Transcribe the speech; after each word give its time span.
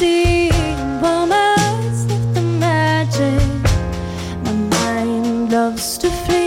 seeing 0.00 0.50
moments 1.02 2.04
of 2.04 2.34
the 2.34 2.40
magic. 2.40 3.42
My 4.44 4.52
mind 4.52 5.52
loves 5.52 5.98
to 5.98 6.08
feel. 6.08 6.39